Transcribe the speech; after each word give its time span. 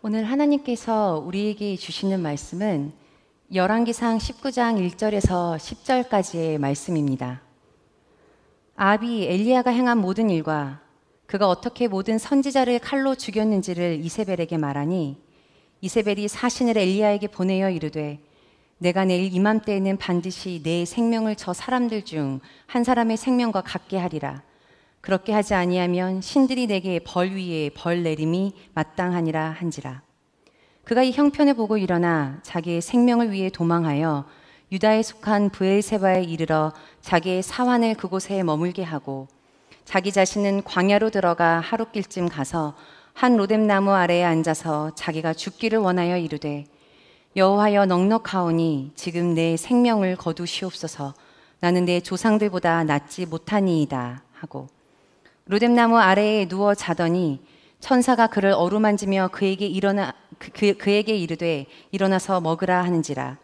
오늘 0.00 0.24
하나님께서 0.24 1.20
우리에게 1.26 1.74
주시는 1.74 2.20
말씀은 2.20 2.92
열왕기상 3.52 4.18
19장 4.18 4.78
1절에서 4.92 5.56
10절까지의 5.56 6.58
말씀입니다. 6.58 7.42
아비 8.76 9.24
엘리야가 9.26 9.72
행한 9.72 9.98
모든 9.98 10.30
일과 10.30 10.80
그가 11.26 11.48
어떻게 11.48 11.88
모든 11.88 12.16
선지자를 12.16 12.78
칼로 12.78 13.16
죽였는지를 13.16 13.98
이세벨에게 14.04 14.56
말하니 14.56 15.16
이세벨이 15.80 16.28
사신을 16.28 16.78
엘리야에게 16.78 17.26
보내어 17.28 17.70
이르되 17.70 18.20
내가 18.78 19.04
내일 19.04 19.34
이맘때에는 19.34 19.96
반드시 19.96 20.60
내 20.62 20.84
생명을 20.84 21.34
저 21.34 21.52
사람들 21.52 22.04
중 22.04 22.40
한 22.68 22.84
사람의 22.84 23.16
생명과 23.16 23.62
같게 23.62 23.98
하리라. 23.98 24.42
그렇게 25.08 25.32
하지 25.32 25.54
아니하면 25.54 26.20
신들이 26.20 26.66
내게 26.66 26.98
벌 26.98 27.30
위에 27.30 27.70
벌 27.74 28.02
내림이 28.02 28.52
마땅하니라 28.74 29.56
한지라. 29.58 30.02
그가 30.84 31.02
이 31.02 31.12
형편을 31.12 31.54
보고 31.54 31.78
일어나 31.78 32.40
자기의 32.42 32.82
생명을 32.82 33.32
위해 33.32 33.48
도망하여 33.48 34.26
유다에 34.70 35.02
속한 35.02 35.48
브엘세바에 35.48 36.24
이르러 36.24 36.74
자기의 37.00 37.42
사환을 37.42 37.94
그곳에 37.94 38.42
머물게 38.42 38.82
하고 38.82 39.28
자기 39.86 40.12
자신은 40.12 40.64
광야로 40.64 41.08
들어가 41.08 41.58
하룻길쯤 41.60 42.28
가서 42.28 42.74
한 43.14 43.38
로뎀나무 43.38 43.92
아래에 43.92 44.22
앉아서 44.24 44.94
자기가 44.94 45.32
죽기를 45.32 45.78
원하여 45.78 46.18
이르되 46.18 46.66
여호와여 47.34 47.86
넉넉하오니 47.86 48.92
지금 48.94 49.32
내 49.32 49.56
생명을 49.56 50.16
거두시옵소서 50.16 51.14
나는 51.60 51.86
내 51.86 52.00
조상들보다 52.00 52.84
낫지 52.84 53.24
못하니이다 53.24 54.22
하고 54.34 54.68
로뎀나무 55.48 55.98
아래에 55.98 56.46
누워 56.46 56.74
자더니 56.74 57.40
천사가 57.80 58.26
그를 58.26 58.52
어루만지며 58.52 59.30
그에게 59.32 59.66
일어나 59.66 60.12
그, 60.38 60.50
그, 60.50 60.76
그에게 60.76 61.16
이르되 61.16 61.64
일어나서 61.90 62.40
먹으라 62.42 62.84
하는지라. 62.84 63.38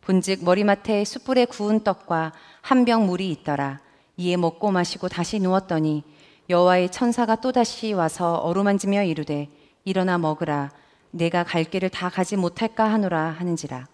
본즉 0.00 0.44
머리맡에 0.44 1.04
숯불에 1.04 1.44
구운 1.46 1.84
떡과 1.84 2.32
한 2.60 2.84
병 2.84 3.06
물이 3.06 3.30
있더라. 3.30 3.78
이에 4.16 4.36
먹고 4.36 4.72
마시고 4.72 5.08
다시 5.08 5.38
누웠더니 5.38 6.02
여호와의 6.50 6.90
천사가 6.90 7.36
또다시 7.36 7.92
와서 7.92 8.34
어루만지며 8.34 9.04
이르되 9.04 9.48
일어나 9.84 10.18
먹으라. 10.18 10.72
내가 11.12 11.44
갈 11.44 11.62
길을 11.62 11.90
다 11.90 12.08
가지 12.08 12.36
못할까 12.36 12.84
하노라 12.92 13.36
하는지라. 13.38 13.86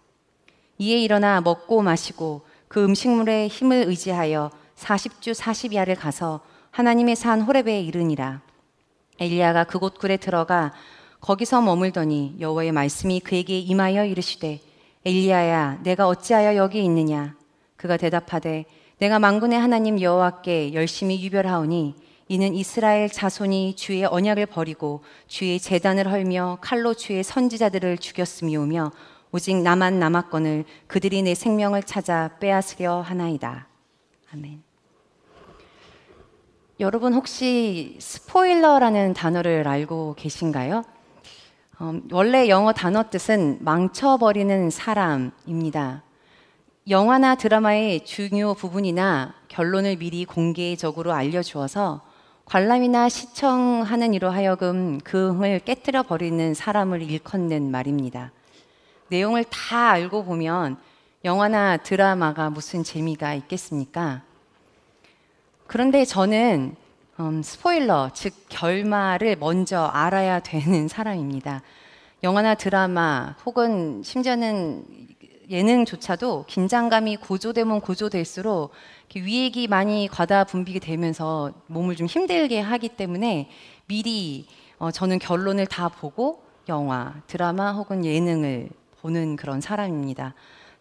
이에 0.78 0.98
일어나 0.98 1.42
먹고 1.42 1.82
마시고 1.82 2.40
그 2.68 2.82
음식물의 2.82 3.48
힘을 3.48 3.84
의지하여 3.86 4.50
40주 4.76 5.34
40야를 5.34 5.98
가서 5.98 6.40
하나님의 6.70 7.16
산 7.16 7.40
호렙에 7.40 7.80
이르니라. 7.80 8.42
엘리야가 9.18 9.64
그곳 9.64 9.98
굴에 9.98 10.16
들어가 10.16 10.72
거기서 11.20 11.60
머물더니 11.60 12.36
여호와의 12.40 12.72
말씀이 12.72 13.20
그에게 13.20 13.58
임하여 13.58 14.06
이르시되 14.06 14.60
엘리야야 15.04 15.80
내가 15.82 16.08
어찌하여 16.08 16.56
여기 16.56 16.82
있느냐 16.84 17.34
그가 17.76 17.96
대답하되 17.96 18.64
내가 18.98 19.18
만군의 19.18 19.58
하나님 19.58 20.00
여호와께 20.00 20.74
열심히 20.74 21.22
유별하오니 21.22 21.94
이는 22.28 22.54
이스라엘 22.54 23.08
자손이 23.08 23.76
주의 23.76 24.04
언약을 24.04 24.46
버리고 24.46 25.02
주의 25.26 25.58
재단을 25.58 26.10
헐며 26.10 26.58
칼로 26.60 26.94
주의 26.94 27.22
선지자들을 27.22 27.98
죽였음이오며 27.98 28.92
오직 29.32 29.56
나만 29.56 29.98
남았거늘 29.98 30.64
그들이 30.86 31.22
내 31.22 31.34
생명을 31.34 31.82
찾아 31.82 32.36
빼앗으려 32.38 33.00
하나이다. 33.00 33.66
아멘. 34.32 34.69
여러분 36.80 37.12
혹시 37.12 37.94
스포일러라는 38.00 39.12
단어를 39.12 39.68
알고 39.68 40.14
계신가요? 40.16 40.82
음, 41.82 42.08
원래 42.10 42.48
영어 42.48 42.72
단어 42.72 43.10
뜻은 43.10 43.58
망쳐버리는 43.60 44.70
사람입니다. 44.70 46.02
영화나 46.88 47.34
드라마의 47.34 48.06
중요 48.06 48.54
부분이나 48.54 49.34
결론을 49.48 49.96
미리 49.96 50.24
공개적으로 50.24 51.12
알려주어서 51.12 52.00
관람이나 52.46 53.10
시청하는 53.10 54.14
이로 54.14 54.30
하여금 54.30 55.00
그 55.04 55.32
흥을 55.34 55.58
깨뜨려 55.58 56.02
버리는 56.04 56.54
사람을 56.54 57.02
일컫는 57.02 57.70
말입니다. 57.70 58.32
내용을 59.08 59.44
다 59.44 59.90
알고 59.90 60.24
보면 60.24 60.78
영화나 61.26 61.76
드라마가 61.76 62.48
무슨 62.48 62.82
재미가 62.82 63.34
있겠습니까? 63.34 64.29
그런데 65.70 66.04
저는 66.04 66.74
음, 67.20 67.42
스포일러, 67.44 68.10
즉 68.12 68.34
결말을 68.48 69.36
먼저 69.36 69.84
알아야 69.84 70.40
되는 70.40 70.88
사람입니다. 70.90 71.62
영화나 72.24 72.56
드라마 72.56 73.36
혹은 73.46 74.02
심지어는 74.02 74.84
예능조차도 75.48 76.46
긴장감이 76.48 77.18
고조되면 77.18 77.82
고조될수록 77.82 78.72
위액이 79.14 79.68
많이 79.68 80.08
과다 80.10 80.42
분비가 80.42 80.80
되면서 80.80 81.52
몸을 81.68 81.94
좀 81.94 82.08
힘들게 82.08 82.58
하기 82.58 82.88
때문에 82.88 83.48
미리 83.86 84.48
어, 84.80 84.90
저는 84.90 85.20
결론을 85.20 85.66
다 85.66 85.88
보고 85.88 86.42
영화, 86.68 87.14
드라마 87.28 87.70
혹은 87.70 88.04
예능을 88.04 88.70
보는 89.02 89.36
그런 89.36 89.60
사람입니다. 89.60 90.34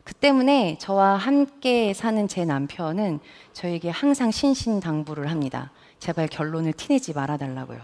그 0.10 0.16
때문에 0.16 0.80
저와 0.80 1.18
함께 1.18 1.94
사는 1.94 2.28
제 2.28 2.44
남편은 2.44 3.20
저에게 3.54 3.92
항상 3.92 4.32
신신당부를 4.32 5.30
합니다. 5.30 5.70
제발 6.00 6.28
결론을 6.28 6.74
티내지 6.74 7.14
말아달라고요. 7.14 7.80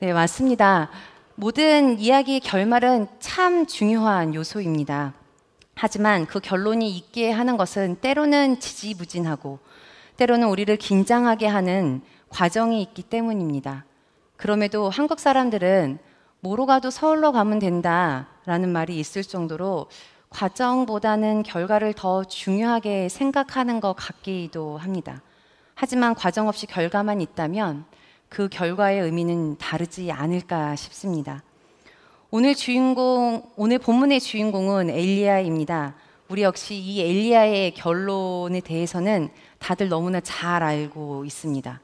네, 0.00 0.12
맞습니다. 0.12 0.90
모든 1.34 1.98
이야기의 1.98 2.40
결말은 2.40 3.06
참 3.18 3.64
중요한 3.64 4.34
요소입니다. 4.34 5.14
하지만 5.74 6.26
그 6.26 6.38
결론이 6.38 6.90
있게 6.90 7.30
하는 7.30 7.56
것은 7.56 7.96
때로는 8.02 8.60
지지부진하고 8.60 9.58
때로는 10.18 10.48
우리를 10.48 10.76
긴장하게 10.76 11.46
하는 11.46 12.02
과정이 12.28 12.82
있기 12.82 13.04
때문입니다. 13.04 13.86
그럼에도 14.36 14.90
한국 14.90 15.18
사람들은 15.18 15.98
뭐로 16.40 16.66
가도 16.66 16.90
서울로 16.90 17.32
가면 17.32 17.58
된다라는 17.58 18.68
말이 18.68 18.98
있을 18.98 19.22
정도로 19.22 19.86
과정보다는 20.32 21.42
결과를 21.42 21.92
더 21.92 22.24
중요하게 22.24 23.08
생각하는 23.08 23.80
것 23.80 23.94
같기도 23.94 24.78
합니다. 24.78 25.22
하지만 25.74 26.14
과정 26.14 26.48
없이 26.48 26.66
결과만 26.66 27.20
있다면 27.20 27.84
그 28.28 28.48
결과의 28.48 29.00
의미는 29.00 29.58
다르지 29.58 30.10
않을까 30.10 30.74
싶습니다. 30.76 31.42
오늘 32.30 32.54
주인공, 32.54 33.42
오늘 33.56 33.78
본문의 33.78 34.20
주인공은 34.20 34.88
엘리야입니다. 34.88 35.94
우리 36.28 36.42
역시 36.42 36.76
이 36.76 37.02
엘리야의 37.02 37.74
결론에 37.74 38.60
대해서는 38.60 39.28
다들 39.58 39.90
너무나 39.90 40.20
잘 40.20 40.62
알고 40.62 41.26
있습니다. 41.26 41.80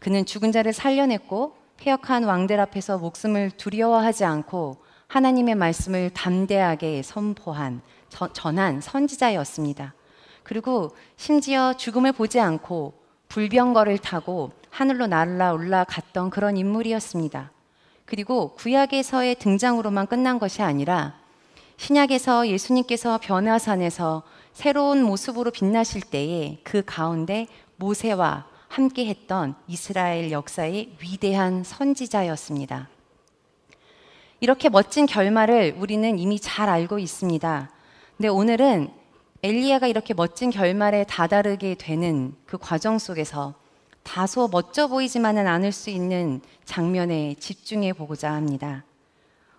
그는 0.00 0.26
죽은 0.26 0.50
자를 0.50 0.72
살려냈고 0.72 1.54
폐역한 1.76 2.24
왕들 2.24 2.58
앞에서 2.58 2.98
목숨을 2.98 3.52
두려워하지 3.52 4.24
않고 4.24 4.78
하나님의 5.12 5.56
말씀을 5.56 6.08
담대하게 6.08 7.02
선포한 7.02 7.82
전한 8.32 8.80
선지자였습니다. 8.80 9.92
그리고 10.42 10.96
심지어 11.18 11.74
죽음을 11.74 12.12
보지 12.12 12.40
않고 12.40 12.94
불병거를 13.28 13.98
타고 13.98 14.52
하늘로 14.70 15.06
날아 15.06 15.52
올라갔던 15.52 16.30
그런 16.30 16.56
인물이었습니다. 16.56 17.50
그리고 18.06 18.54
구약에서의 18.54 19.34
등장으로만 19.34 20.06
끝난 20.06 20.38
것이 20.38 20.62
아니라 20.62 21.20
신약에서 21.76 22.48
예수님께서 22.48 23.18
변화산에서 23.22 24.22
새로운 24.54 25.02
모습으로 25.02 25.50
빛나실 25.50 26.00
때에 26.04 26.60
그 26.64 26.82
가운데 26.86 27.48
모세와 27.76 28.46
함께 28.68 29.04
했던 29.04 29.56
이스라엘 29.66 30.30
역사의 30.30 30.96
위대한 31.02 31.64
선지자였습니다. 31.64 32.88
이렇게 34.42 34.68
멋진 34.68 35.06
결말을 35.06 35.76
우리는 35.78 36.18
이미 36.18 36.40
잘 36.40 36.68
알고 36.68 36.98
있습니다. 36.98 37.70
근데 38.16 38.26
오늘은 38.28 38.90
엘리야가 39.44 39.86
이렇게 39.86 40.14
멋진 40.14 40.50
결말에 40.50 41.04
다다르게 41.04 41.76
되는 41.76 42.34
그 42.44 42.58
과정 42.58 42.98
속에서 42.98 43.54
다소 44.02 44.48
멋져 44.50 44.88
보이지만은 44.88 45.46
않을 45.46 45.70
수 45.70 45.90
있는 45.90 46.40
장면에 46.64 47.36
집중해 47.38 47.92
보고자 47.92 48.32
합니다. 48.32 48.82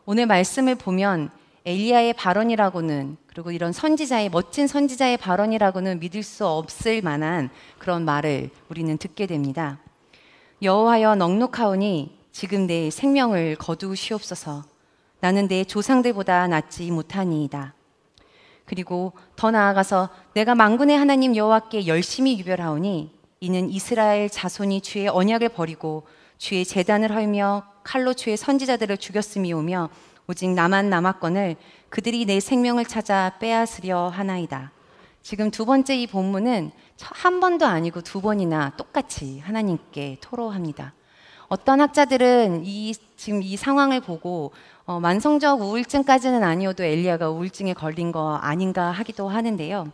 오늘 0.06 0.26
말씀을 0.26 0.76
보면 0.76 1.30
엘리야의 1.64 2.12
발언이라고는 2.16 3.16
그리고 3.28 3.52
이런 3.52 3.72
선지자의 3.72 4.32
멋진 4.32 4.68
선지자의 4.68 5.16
발언이라고는 5.16 6.02
믿을 6.02 6.24
수 6.24 6.46
없을 6.46 7.02
만한 7.02 7.50
그런 7.80 8.04
말을 8.04 8.50
우리는 8.68 8.98
듣게 8.98 9.28
됩니다. 9.28 9.80
여호와여 10.62 11.16
넉넉하오니 11.16 12.18
지금 12.34 12.68
내 12.68 12.90
생명을 12.90 13.56
거두시옵소서. 13.56 14.73
나는 15.24 15.48
내 15.48 15.64
조상들보다 15.64 16.48
낫지 16.50 16.92
못하니이다. 16.92 17.74
그리고 18.66 19.14
더 19.38 19.52
나아가서 19.52 20.10
내가 20.34 20.54
만군의 20.54 20.98
하나님 20.98 21.34
여호와께 21.34 21.88
열심히 21.88 22.38
유별하오니 22.40 23.10
이는 23.40 23.70
이스라엘 23.70 24.30
자손이 24.30 24.82
주의 24.82 25.08
언약을 25.08 25.48
버리고 25.48 26.06
주의 26.38 26.66
재단을 26.66 27.16
헐며 27.16 27.64
칼로 27.86 28.14
주의 28.14 28.36
선지자들을 28.36 28.98
죽였음이오며 28.98 29.90
오직 30.28 30.50
나만 30.50 30.90
남았건을 30.90 31.56
그들이 31.88 32.26
내 32.26 32.42
생명을 32.42 32.84
찾아 32.84 33.38
빼앗으려 33.40 34.10
하나이다. 34.10 34.74
지금 35.22 35.52
두 35.52 35.66
번째 35.66 35.96
이 35.96 36.06
본문은 36.06 36.72
한 37.00 37.40
번도 37.40 37.66
아니고 37.66 38.02
두 38.02 38.20
번이나 38.20 38.74
똑같이 38.76 39.40
하나님께 39.40 40.18
토로합니다. 40.20 40.94
어떤 41.48 41.82
학자들은 41.82 42.64
이 42.66 42.96
지금 43.16 43.44
이 43.44 43.56
상황을 43.56 44.02
보고 44.02 44.52
어, 44.86 45.00
만성적 45.00 45.62
우울증까지는 45.62 46.44
아니어도 46.44 46.84
엘리야가 46.84 47.30
우울증에 47.30 47.74
걸린 47.74 48.12
거 48.12 48.36
아닌가 48.36 48.92
하기도 48.92 49.30
하는데요. 49.30 49.90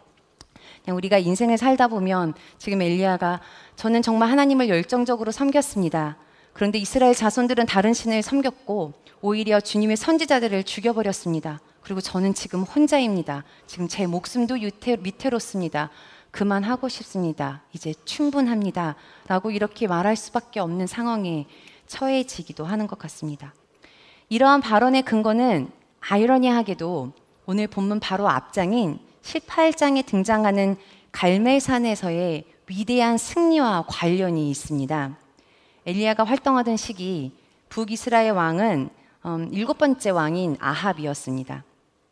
그냥 0.83 0.97
우리가 0.97 1.19
인생을 1.19 1.59
살다 1.59 1.87
보면 1.87 2.33
지금 2.57 2.81
엘리야가 2.81 3.39
저는 3.75 4.01
정말 4.01 4.31
하나님을 4.31 4.67
열정적으로 4.67 5.31
섬겼습니다. 5.31 6.17
그런데 6.53 6.79
이스라엘 6.79 7.13
자손들은 7.13 7.67
다른 7.67 7.93
신을 7.93 8.23
섬겼고 8.23 8.93
오히려 9.21 9.59
주님의 9.59 9.95
선지자들을 9.95 10.63
죽여버렸습니다. 10.63 11.59
그리고 11.81 12.01
저는 12.01 12.33
지금 12.33 12.63
혼자입니다. 12.63 13.43
지금 13.67 13.87
제 13.87 14.07
목숨도 14.07 14.59
유태, 14.59 14.97
위태롭습니다. 14.99 15.91
그만하고 16.31 16.89
싶습니다. 16.89 17.61
이제 17.73 17.93
충분합니다. 18.05 18.95
라고 19.27 19.51
이렇게 19.51 19.85
말할 19.85 20.15
수밖에 20.15 20.59
없는 20.59 20.87
상황에 20.87 21.45
처해지기도 21.85 22.65
하는 22.65 22.87
것 22.87 22.97
같습니다. 22.97 23.53
이러한 24.31 24.61
발언의 24.61 25.01
근거는 25.01 25.71
아이러니하게도 26.01 27.13
오늘 27.47 27.65
본문 27.65 27.99
바로 27.99 28.29
앞장인 28.29 28.99
18장에 29.23 30.05
등장하는 30.05 30.77
갈멜산에서의 31.11 32.45
위대한 32.67 33.17
승리와 33.17 33.85
관련이 33.87 34.51
있습니다. 34.51 35.17
엘리야가 35.87 36.23
활동하던 36.25 36.77
시기 36.77 37.31
북이스라엘 37.69 38.31
왕은 38.31 38.89
음, 39.25 39.49
일곱 39.51 39.79
번째 39.79 40.11
왕인 40.11 40.57
아합이었습니다. 40.59 41.63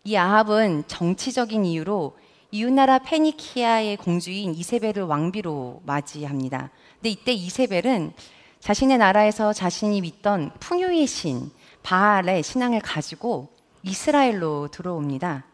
이 0.04 0.16
아합은 0.16 0.86
정치적인 0.88 1.66
이유로 1.66 2.18
이웃나라 2.50 2.98
페니키아의 2.98 3.98
공주인 3.98 4.56
이세벨을 4.56 5.04
왕비로 5.04 5.84
맞이합니다. 5.86 6.72
근데 6.96 7.10
이때 7.10 7.32
이세벨은 7.34 8.14
자신의 8.60 8.98
나라에서 8.98 9.54
자신이 9.54 10.02
믿던 10.02 10.52
풍요의 10.60 11.06
신 11.06 11.52
바알의 11.88 12.44
신앙을 12.44 12.82
가지고 12.82 13.48
이스라엘로 13.82 14.68
들어옵니다. 14.68 15.46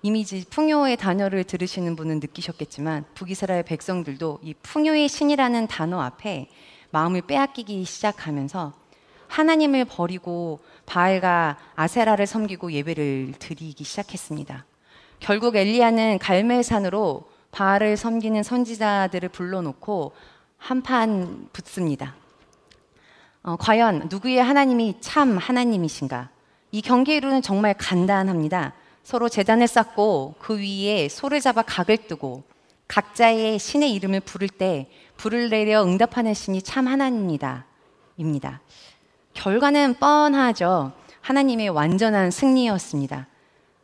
이미 0.00 0.24
풍요의 0.24 0.96
단어를 0.96 1.44
들으시는 1.44 1.96
분은 1.96 2.18
느끼셨겠지만 2.20 3.04
북이스라엘 3.12 3.62
백성들도 3.62 4.38
이 4.42 4.54
풍요의 4.54 5.10
신이라는 5.10 5.66
단어 5.66 6.00
앞에 6.00 6.48
마음을 6.92 7.20
빼앗기기 7.20 7.84
시작하면서 7.84 8.72
하나님을 9.28 9.84
버리고 9.84 10.60
바알과 10.86 11.58
아세라를 11.76 12.26
섬기고 12.26 12.72
예배를 12.72 13.34
드리기 13.38 13.84
시작했습니다. 13.84 14.64
결국 15.20 15.56
엘리야는 15.56 16.20
갈멜산으로 16.20 17.28
바알을 17.50 17.98
섬기는 17.98 18.42
선지자들을 18.42 19.28
불러놓고 19.28 20.12
한판 20.56 21.48
붙습니다. 21.52 22.21
어, 23.44 23.56
과연 23.56 24.06
누구의 24.08 24.42
하나님이 24.42 24.96
참 25.00 25.36
하나님이신가? 25.36 26.28
이 26.70 26.80
경계 26.80 27.16
이루는 27.16 27.42
정말 27.42 27.74
간단합니다. 27.76 28.72
서로 29.02 29.28
재단을 29.28 29.66
쌓고 29.66 30.36
그 30.38 30.58
위에 30.58 31.08
소를 31.08 31.40
잡아 31.40 31.62
각을 31.62 32.06
뜨고 32.06 32.44
각자의 32.86 33.58
신의 33.58 33.92
이름을 33.94 34.20
부를 34.20 34.48
때 34.48 34.88
불을 35.16 35.50
내려 35.50 35.82
응답하는 35.82 36.34
신이 36.34 36.62
참 36.62 36.86
하나님이다. 36.86 37.64
입니다. 38.16 38.60
결과는 39.34 39.94
뻔하죠. 39.94 40.92
하나님의 41.20 41.70
완전한 41.70 42.30
승리였습니다. 42.30 43.26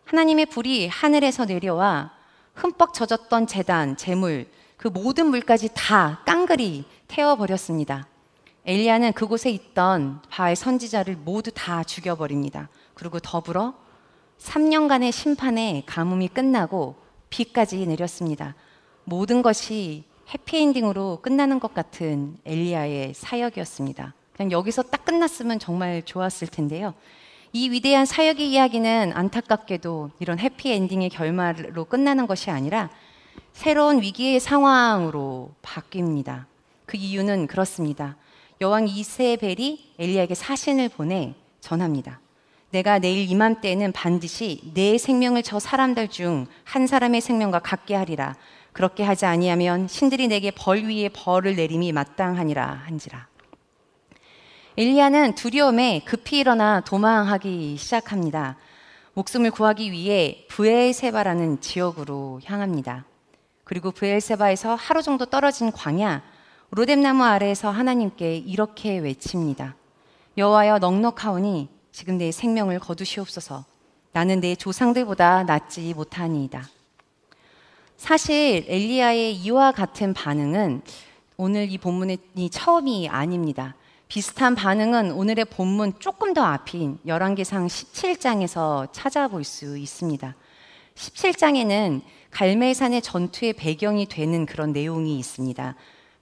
하나님의 0.05 0.47
불이 0.47 0.89
하늘에서 0.89 1.47
내려와 1.47 2.13
흠뻑 2.55 2.95
젖었던 2.95 3.47
재단, 3.47 3.97
재물, 3.97 4.47
그 4.77 4.89
모든 4.89 5.27
물까지 5.27 5.71
다 5.75 6.23
깡그리 6.27 6.85
태워버렸습니다. 7.09 8.07
엘리야는 8.69 9.15
그곳에 9.15 9.49
있던 9.49 10.21
바알 10.29 10.55
선지자를 10.55 11.17
모두 11.17 11.51
다 11.51 11.83
죽여버립니다. 11.83 12.69
그리고 12.93 13.19
더불어 13.19 13.73
3년간의 14.39 15.11
심판의 15.11 15.85
가뭄이 15.87 16.29
끝나고 16.29 16.97
비까지 17.31 17.87
내렸습니다. 17.87 18.55
모든 19.05 19.41
것이 19.41 20.05
해피엔딩으로 20.35 21.21
끝나는 21.23 21.61
것 21.61 21.73
같은 21.73 22.37
엘리야의 22.45 23.15
사역이었습니다. 23.15 24.13
그냥 24.37 24.53
여기서 24.53 24.83
딱 24.83 25.07
끝났으면 25.07 25.59
정말 25.59 26.03
좋았을 26.05 26.49
텐데요. 26.49 26.93
이 27.55 27.71
위대한 27.71 28.05
사역의 28.05 28.51
이야기는 28.51 29.13
안타깝게도 29.15 30.11
이런 30.19 30.39
해피엔딩의 30.39 31.09
결말로 31.09 31.87
끝나는 31.87 32.27
것이 32.27 32.51
아니라 32.51 32.91
새로운 33.55 34.03
위기의 34.03 34.41
상황으로 34.41 35.55
바뀝니다. 35.63 36.45
그 36.85 36.99
이유는 36.99 37.47
그렇습니다. 37.47 38.17
여왕 38.61 38.89
이세벨이 38.89 39.95
엘리야에게 39.99 40.35
사신을 40.35 40.89
보내 40.89 41.35
전합니다. 41.61 42.21
내가 42.71 42.99
내일 42.99 43.31
이맘때에는 43.31 43.93
반드시 43.93 44.61
내 44.75 44.99
생명을 44.99 45.43
저 45.43 45.59
사람들 45.59 46.09
중 46.09 46.47
한 46.65 46.87
사람의 46.87 47.21
생명과 47.21 47.61
같게 47.61 47.95
하리라. 47.95 48.37
그렇게 48.73 49.03
하지 49.03 49.27
아니하면 49.27 49.89
신들이 49.89 50.29
내게 50.29 50.51
벌 50.51 50.85
위에 50.85 51.09
벌을 51.09 51.57
내림이 51.57 51.93
마땅하니라 51.93 52.83
한지라. 52.85 53.27
엘리야는 54.77 55.35
두려움에 55.35 56.03
급히 56.05 56.39
일어나 56.39 56.81
도망하기 56.81 57.77
시작합니다. 57.79 58.57
목숨을 59.15 59.51
구하기 59.51 59.91
위해 59.91 60.47
부엘세바라는 60.49 61.61
지역으로 61.61 62.41
향합니다. 62.45 63.05
그리고 63.65 63.91
부엘세바에서 63.91 64.75
하루 64.77 65.03
정도 65.03 65.25
떨어진 65.25 65.73
광야 65.73 66.23
로뎀나무 66.71 67.25
아래에서 67.25 67.71
하나님께 67.71 68.37
이렇게 68.37 68.99
외칩니다. 68.99 69.75
여호와여 70.37 70.79
넉넉하오니 70.79 71.69
지금 71.93 72.19
내 72.19 72.31
생명을 72.31 72.79
거두시옵소서. 72.79 73.65
나는 74.13 74.41
내 74.41 74.55
조상들보다 74.55 75.45
낫지 75.45 75.95
못하니이다. 75.95 76.69
사실 77.97 78.65
엘리야의 78.69 79.35
이와 79.37 79.73
같은 79.73 80.13
반응은 80.13 80.83
오늘 81.39 81.71
이 81.71 81.79
본문이 81.79 82.51
처음이 82.51 83.09
아닙니다. 83.09 83.75
비슷한 84.09 84.55
반응은 84.55 85.13
오늘의 85.13 85.47
본문 85.47 85.95
조금 85.99 86.35
더 86.35 86.45
앞인 86.45 86.99
열왕기상 87.07 87.67
17장에서 87.67 88.89
찾아볼 88.93 89.43
수 89.45 89.77
있습니다. 89.79 90.35
17장에는 90.95 92.03
갈멜산의 92.31 93.03
전투의 93.03 93.55
배경이 93.55 94.07
되는 94.07 94.47
그런 94.47 94.73
내용이 94.73 95.19
있습니다. 95.19 95.75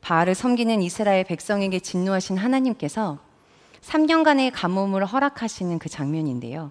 바알을 0.06 0.36
섬기는 0.36 0.82
이스라엘 0.82 1.24
백성에게 1.24 1.80
진노하신 1.80 2.36
하나님께서 2.36 3.18
3년간의 3.82 4.52
가뭄을 4.54 5.04
허락하시는 5.04 5.80
그 5.80 5.88
장면인데요. 5.88 6.70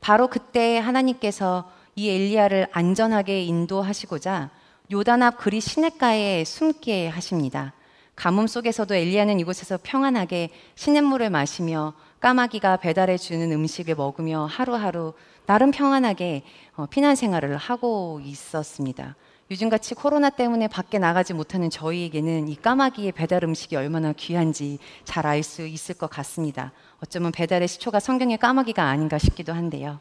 바로 0.00 0.28
그때 0.28 0.78
하나님께서 0.78 1.68
이 1.96 2.08
엘리야를 2.08 2.68
안전하게 2.70 3.42
인도하시고자 3.42 4.50
요단 4.92 5.24
앞 5.24 5.38
그리 5.38 5.60
시냇가에 5.60 6.44
숨게 6.44 7.08
하십니다. 7.08 7.72
가뭄 8.14 8.46
속에서도 8.46 8.94
엘리야는 8.94 9.40
이곳에서 9.40 9.80
평안하게 9.82 10.50
시냇물을 10.76 11.30
마시며 11.30 11.94
까마귀가 12.20 12.76
배달해 12.76 13.18
주는 13.18 13.50
음식을 13.50 13.96
먹으며 13.96 14.46
하루하루 14.46 15.14
나름 15.46 15.72
평안하게 15.72 16.44
어, 16.76 16.86
피난 16.86 17.16
생활을 17.16 17.56
하고 17.56 18.20
있었습니다. 18.22 19.16
요즘같이 19.50 19.94
코로나 19.94 20.28
때문에 20.28 20.68
밖에 20.68 20.98
나가지 20.98 21.32
못하는 21.32 21.70
저희에게는 21.70 22.48
이 22.48 22.56
까마귀의 22.56 23.12
배달 23.12 23.44
음식이 23.44 23.76
얼마나 23.76 24.12
귀한지 24.12 24.78
잘 25.04 25.24
알 25.24 25.42
수 25.42 25.66
있을 25.66 25.94
것 25.94 26.10
같습니다. 26.10 26.72
어쩌면 27.02 27.32
배달의 27.32 27.66
시초가 27.66 27.98
성경의 27.98 28.36
까마귀가 28.36 28.82
아닌가 28.82 29.16
싶기도 29.16 29.54
한데요. 29.54 30.00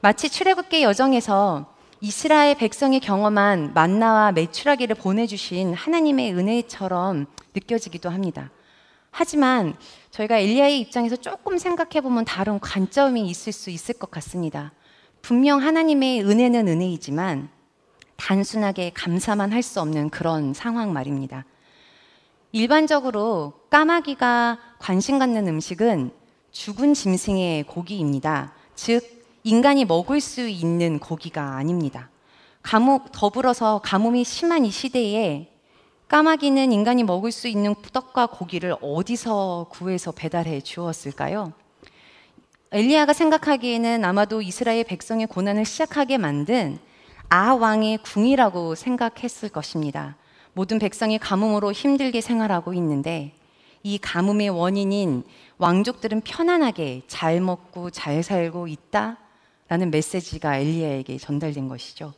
마치 0.00 0.30
출애굽기 0.30 0.82
여정에서 0.82 1.74
이스라엘 2.00 2.54
백성이 2.56 3.00
경험한 3.00 3.74
만나와 3.74 4.32
메추라기를 4.32 4.96
보내주신 4.96 5.74
하나님의 5.74 6.32
은혜처럼 6.34 7.26
느껴지기도 7.54 8.08
합니다. 8.08 8.50
하지만 9.10 9.76
저희가 10.10 10.38
엘리야의 10.38 10.80
입장에서 10.80 11.16
조금 11.16 11.58
생각해 11.58 12.00
보면 12.00 12.24
다른 12.24 12.58
관점이 12.58 13.28
있을 13.28 13.52
수 13.52 13.68
있을 13.70 13.94
것 13.94 14.10
같습니다. 14.10 14.72
분명 15.22 15.62
하나님의 15.62 16.22
은혜는 16.24 16.66
은혜이지만 16.66 17.48
단순하게 18.16 18.92
감사만 18.94 19.52
할 19.52 19.62
수 19.62 19.80
없는 19.80 20.10
그런 20.10 20.54
상황 20.54 20.92
말입니다. 20.92 21.44
일반적으로 22.52 23.54
까마귀가 23.70 24.58
관심 24.78 25.18
갖는 25.18 25.48
음식은 25.48 26.12
죽은 26.52 26.94
짐승의 26.94 27.64
고기입니다. 27.64 28.52
즉, 28.76 29.02
인간이 29.42 29.84
먹을 29.84 30.20
수 30.20 30.48
있는 30.48 30.98
고기가 30.98 31.56
아닙니다. 31.56 32.10
가뭄, 32.62 33.00
더불어서 33.12 33.80
가뭄이 33.82 34.24
심한 34.24 34.64
이 34.64 34.70
시대에 34.70 35.50
까마귀는 36.08 36.72
인간이 36.72 37.02
먹을 37.02 37.32
수 37.32 37.48
있는 37.48 37.74
떡과 37.92 38.26
고기를 38.26 38.76
어디서 38.80 39.66
구해서 39.70 40.12
배달해 40.12 40.60
주었을까요? 40.60 41.52
엘리야가 42.70 43.12
생각하기에는 43.12 44.04
아마도 44.04 44.42
이스라엘 44.42 44.84
백성의 44.84 45.26
고난을 45.26 45.64
시작하게 45.64 46.18
만든 46.18 46.78
아 47.28 47.54
왕의 47.54 47.98
궁이라고 47.98 48.74
생각했을 48.74 49.48
것입니다. 49.48 50.16
모든 50.52 50.78
백성이 50.78 51.18
가뭄으로 51.18 51.72
힘들게 51.72 52.20
생활하고 52.20 52.74
있는데 52.74 53.34
이 53.82 53.98
가뭄의 53.98 54.50
원인인 54.50 55.24
왕족들은 55.58 56.22
편안하게 56.22 57.02
잘 57.06 57.40
먹고 57.40 57.90
잘 57.90 58.22
살고 58.22 58.68
있다 58.68 59.18
라는 59.68 59.90
메시지가 59.90 60.58
엘리야에게 60.58 61.18
전달된 61.18 61.68
것이죠. 61.68 62.12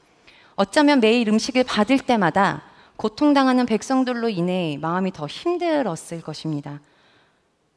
어쩌면 0.55 1.01
매일 1.01 1.29
음식을 1.29 1.65
받을 1.65 1.99
때마다 1.99 2.63
고통당하는 2.97 3.67
백성들로 3.67 4.29
인해 4.29 4.79
마음이 4.81 5.13
더 5.13 5.27
힘들었을 5.27 6.23
것입니다. 6.23 6.81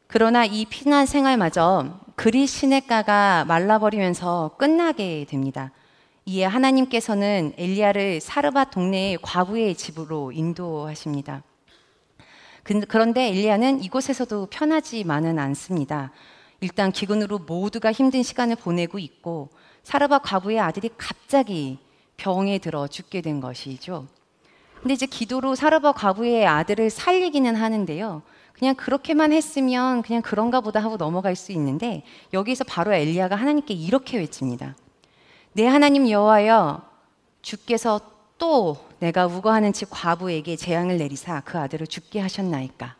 그러나 0.08 0.46
이 0.46 0.66
피난 0.66 1.06
생활마저 1.06 2.00
그리 2.16 2.48
시냇가가 2.48 3.46
말라버리면서 3.48 4.56
끝나게 4.58 5.26
됩니다. 5.30 5.72
이에 6.26 6.46
하나님께서는 6.46 7.54
엘리야를 7.58 8.22
사르밧 8.22 8.72
동네의 8.72 9.18
과부의 9.22 9.76
집으로 9.76 10.32
인도하십니다. 10.32 11.44
그런데 12.88 13.30
엘리야는 13.30 13.84
이곳에서도 13.84 14.48
편하지만은 14.52 15.40
않습니다. 15.40 16.12
일단 16.62 16.92
기근으로 16.92 17.40
모두가 17.40 17.92
힘든 17.92 18.22
시간을 18.22 18.58
보내고 18.58 19.00
있고 19.00 19.50
사르밧 19.84 20.24
과부의 20.24 20.60
아들이 20.60 20.90
갑자기 20.98 21.80
병에 22.18 22.60
들어 22.60 22.88
죽게 22.88 23.22
된 23.22 23.40
것이죠. 23.40 24.08
근데 24.82 24.94
이제 24.94 25.06
기도로 25.06 25.56
사르밧 25.56 25.96
과부의 25.96 26.46
아들을 26.46 26.90
살리기는 26.90 27.56
하는데요. 27.56 28.22
그냥 28.54 28.76
그렇게만 28.76 29.32
했으면 29.34 30.02
그냥 30.02 30.22
그런가 30.22 30.62
보다 30.62 30.82
하고 30.82 30.98
넘어갈 30.98 31.36
수 31.36 31.52
있는데 31.54 32.04
여기서 32.34 32.66
바로 32.66 32.94
엘리야가 32.94 33.36
하나님께 33.36 33.74
이렇게 33.74 34.18
외칩니다. 34.18 34.76
내 35.60 35.68
하나님 35.68 36.10
여호와여 36.10 36.82
주께서 37.42 38.00
또 38.38 38.78
내가 39.00 39.26
우거하는 39.26 39.74
집 39.74 39.90
과부에게 39.90 40.56
재앙을 40.56 40.98
내리사 40.98 41.42
그 41.42 41.60
아들을 41.60 41.86
죽게 41.86 42.22
하셨나이까. 42.22 42.96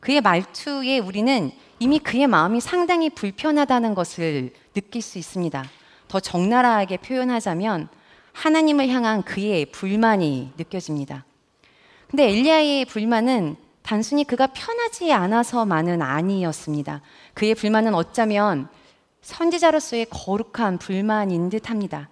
그의 0.00 0.20
말투에 0.20 0.98
우리는 0.98 1.52
이미 1.78 2.00
그의 2.00 2.26
마음이 2.26 2.60
상당히 2.60 3.08
불편하다는 3.08 3.94
것을 3.94 4.52
느낄 4.74 5.00
수 5.00 5.16
있습니다. 5.16 5.64
더 6.08 6.18
적나라하게 6.18 6.96
표현하자면 6.96 7.88
하나님을 8.32 8.88
향한 8.88 9.22
그의 9.22 9.66
불만이 9.66 10.54
느껴집니다. 10.58 11.24
근데 12.10 12.30
엘리야의 12.30 12.86
불만은 12.86 13.54
단순히 13.84 14.24
그가 14.24 14.48
편하지 14.48 15.12
않아서만은 15.12 16.02
아니었습니다. 16.02 17.00
그의 17.34 17.54
불만은 17.54 17.94
어쩌면 17.94 18.68
선지자로서의 19.22 20.06
거룩한 20.10 20.78
불만인 20.78 21.48
듯합니다. 21.48 22.08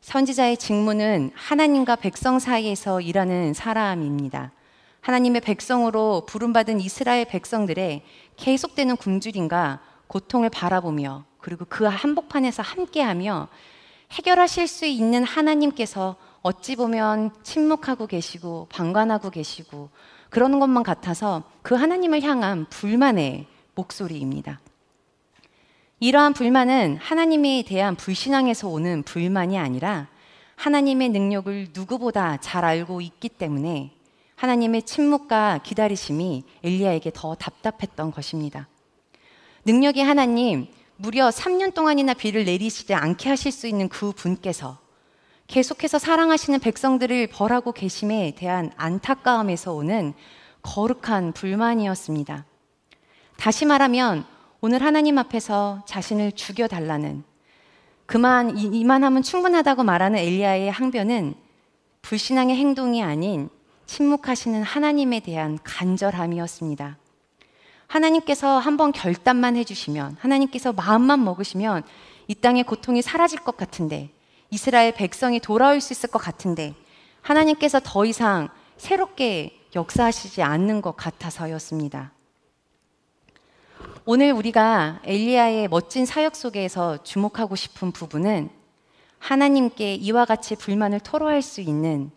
선지자의 0.00 0.56
직무는 0.56 1.30
하나님과 1.34 1.96
백성 1.96 2.38
사이에서 2.38 3.00
일하는 3.00 3.54
사람입니다. 3.54 4.52
하나님의 5.00 5.40
백성으로 5.42 6.24
부름받은 6.26 6.80
이스라엘 6.80 7.26
백성들의 7.26 8.02
계속되는 8.36 8.96
굶주림과 8.96 9.80
고통을 10.06 10.48
바라보며 10.48 11.24
그리고 11.38 11.66
그 11.68 11.84
한복판에서 11.84 12.62
함께하며 12.62 13.48
해결하실 14.12 14.68
수 14.68 14.86
있는 14.86 15.24
하나님께서 15.24 16.16
어찌 16.42 16.76
보면 16.76 17.32
침묵하고 17.42 18.06
계시고 18.06 18.68
방관하고 18.70 19.30
계시고 19.30 19.90
그러는 20.30 20.60
것만 20.60 20.82
같아서 20.82 21.42
그 21.62 21.74
하나님을 21.74 22.22
향한 22.22 22.66
불만의 22.70 23.46
목소리입니다. 23.74 24.60
이러한 26.04 26.34
불만은 26.34 26.98
하나님에 27.00 27.64
대한 27.66 27.96
불신앙에서 27.96 28.68
오는 28.68 29.02
불만이 29.04 29.56
아니라 29.56 30.06
하나님의 30.54 31.08
능력을 31.08 31.68
누구보다 31.72 32.36
잘 32.42 32.62
알고 32.62 33.00
있기 33.00 33.30
때문에 33.30 33.90
하나님의 34.36 34.82
침묵과 34.82 35.60
기다리심이 35.62 36.42
엘리야에게 36.62 37.10
더 37.14 37.34
답답했던 37.34 38.10
것입니다. 38.10 38.68
능력의 39.64 40.04
하나님, 40.04 40.66
무려 40.96 41.30
3년 41.30 41.72
동안이나 41.72 42.12
비를 42.12 42.44
내리시지 42.44 42.92
않게 42.92 43.30
하실 43.30 43.50
수 43.50 43.66
있는 43.66 43.88
그 43.88 44.12
분께서 44.12 44.76
계속해서 45.46 45.98
사랑하시는 45.98 46.60
백성들을 46.60 47.28
벌하고 47.28 47.72
계심에 47.72 48.34
대한 48.36 48.72
안타까움에서 48.76 49.72
오는 49.72 50.12
거룩한 50.60 51.32
불만이었습니다. 51.32 52.44
다시 53.38 53.64
말하면 53.64 54.33
오늘 54.66 54.82
하나님 54.82 55.18
앞에서 55.18 55.82
자신을 55.84 56.32
죽여달라는 56.32 57.22
그만 58.06 58.56
이만하면 58.56 59.22
충분하다고 59.22 59.84
말하는 59.84 60.18
엘리야의 60.18 60.70
항변은 60.70 61.34
불신앙의 62.00 62.56
행동이 62.56 63.02
아닌 63.02 63.50
침묵하시는 63.84 64.62
하나님에 64.62 65.20
대한 65.20 65.58
간절함이었습니다. 65.62 66.96
하나님께서 67.88 68.58
한번 68.58 68.92
결단만 68.92 69.56
해주시면, 69.56 70.16
하나님께서 70.18 70.72
마음만 70.72 71.22
먹으시면 71.22 71.82
이 72.28 72.34
땅의 72.34 72.64
고통이 72.64 73.02
사라질 73.02 73.40
것 73.40 73.58
같은데, 73.58 74.08
이스라엘 74.48 74.94
백성이 74.94 75.40
돌아올 75.40 75.82
수 75.82 75.92
있을 75.92 76.08
것 76.08 76.18
같은데, 76.18 76.72
하나님께서 77.20 77.82
더 77.84 78.06
이상 78.06 78.48
새롭게 78.78 79.60
역사하시지 79.76 80.40
않는 80.40 80.80
것 80.80 80.96
같아서였습니다. 80.96 82.13
오늘 84.06 84.32
우리가 84.32 85.00
엘리야의 85.04 85.68
멋진 85.68 86.04
사역 86.04 86.36
속에서 86.36 87.02
주목하고 87.04 87.56
싶은 87.56 87.90
부분은 87.90 88.50
하나님께 89.18 89.94
이와 89.94 90.26
같이 90.26 90.56
불만을 90.56 91.00
토로할 91.00 91.40
수 91.40 91.62
있는 91.62 92.10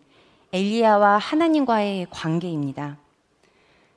엘리야와 0.52 1.16
하나님과의 1.16 2.08
관계입니다. 2.10 2.98